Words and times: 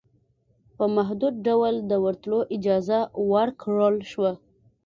په 0.77 0.85
محدود 0.95 1.33
ډول 1.47 1.75
دورتلو 1.91 2.39
اجازه 2.55 2.99
ورکړل 3.31 3.95
شوه 4.11 4.31